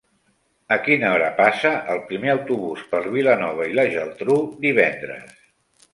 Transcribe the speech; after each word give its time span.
A 0.75 0.77
quina 0.85 1.11
hora 1.17 1.27
passa 1.41 1.73
el 1.95 2.01
primer 2.09 2.31
autobús 2.35 2.81
per 2.95 3.03
Vilanova 3.19 3.71
i 3.73 3.77
la 3.81 3.89
Geltrú 3.97 4.39
divendres? 4.69 5.37